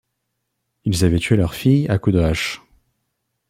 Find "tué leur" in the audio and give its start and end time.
1.19-1.53